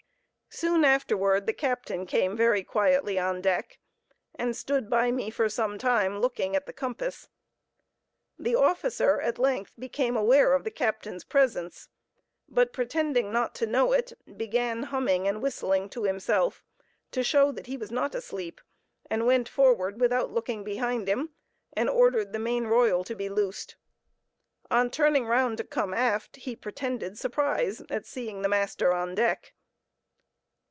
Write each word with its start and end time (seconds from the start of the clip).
Soon 0.53 0.83
afterward, 0.83 1.47
the 1.47 1.53
captain 1.53 2.05
came 2.05 2.35
very 2.35 2.61
quietly 2.61 3.17
on 3.17 3.39
deck, 3.39 3.79
and 4.35 4.53
stood 4.53 4.89
by 4.89 5.09
me 5.09 5.29
for 5.29 5.47
some 5.47 5.77
time 5.77 6.19
looking 6.19 6.57
at 6.57 6.65
the 6.65 6.73
compass. 6.73 7.29
The 8.37 8.53
officer 8.55 9.21
at 9.21 9.39
length 9.39 9.71
became 9.79 10.17
aware 10.17 10.53
of 10.53 10.65
the 10.65 10.69
captain's 10.69 11.23
presence, 11.23 11.87
but 12.49 12.73
pretending 12.73 13.31
not 13.31 13.55
to 13.55 13.65
know 13.65 13.93
it, 13.93 14.11
began 14.37 14.83
humming 14.83 15.25
and 15.25 15.41
whistling 15.41 15.87
to 15.91 16.03
himself, 16.03 16.65
to 17.11 17.23
show 17.23 17.53
that 17.53 17.67
he 17.67 17.77
was 17.77 17.89
not 17.89 18.13
asleep, 18.13 18.59
and 19.09 19.25
went 19.25 19.47
forward, 19.47 20.01
without 20.01 20.33
looking 20.33 20.65
behind 20.65 21.07
him, 21.07 21.29
and 21.71 21.89
ordered 21.89 22.33
the 22.33 22.39
main 22.39 22.67
royal 22.67 23.05
to 23.05 23.15
be 23.15 23.29
loosed. 23.29 23.77
On 24.69 24.91
turning 24.91 25.25
round 25.27 25.59
to 25.59 25.63
come 25.63 25.93
aft, 25.93 26.35
he 26.35 26.57
pretended 26.57 27.17
surprise 27.17 27.81
at 27.89 28.05
seeing 28.05 28.41
the 28.41 28.49
master 28.49 28.91
on 28.91 29.15
deck. 29.15 29.53